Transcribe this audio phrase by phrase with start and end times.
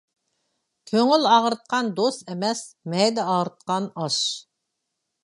[0.91, 2.63] كۆڭۈل ئاغرىتقان دوست ئەمەس،
[2.95, 4.19] مەيدە ئاغرىتقان ئاش.